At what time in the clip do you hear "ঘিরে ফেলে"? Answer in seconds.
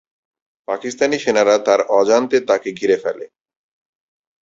2.71-3.25